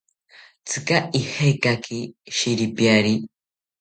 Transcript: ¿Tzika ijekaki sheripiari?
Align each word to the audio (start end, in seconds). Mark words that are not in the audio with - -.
¿Tzika 0.67 0.97
ijekaki 1.19 1.99
sheripiari? 2.35 3.13